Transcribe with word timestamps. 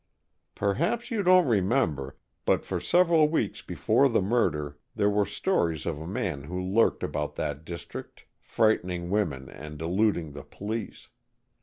"Perhaps 0.55 1.11
you 1.11 1.21
don't 1.21 1.45
remember, 1.47 2.17
but 2.45 2.65
for 2.65 2.79
several 2.79 3.29
weeks 3.29 3.61
before 3.61 4.09
the 4.09 4.19
murder 4.19 4.79
there 4.95 5.11
were 5.11 5.27
stories 5.27 5.85
of 5.85 6.01
a 6.01 6.07
man 6.07 6.45
who 6.45 6.59
lurked 6.59 7.03
about 7.03 7.35
that 7.35 7.63
district, 7.63 8.25
frightening 8.39 9.11
women 9.11 9.47
and 9.47 9.79
eluding 9.79 10.31
the 10.31 10.41
police. 10.43 11.09